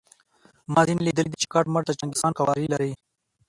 ما 0.73 0.81
ځینې 0.87 1.01
لیدلي 1.05 1.29
دي 1.31 1.37
چې 1.41 1.47
کټ 1.53 1.65
مټ 1.73 1.83
د 1.87 1.91
چنګیز 1.99 2.19
خان 2.21 2.33
قوارې 2.39 2.67
لري. 2.73 2.91